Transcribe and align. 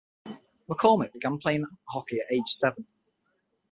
MacCormik 0.67 1.13
began 1.13 1.37
playing 1.37 1.67
hockey 1.85 2.19
at 2.19 2.31
age 2.31 2.47
seven. 2.47 2.87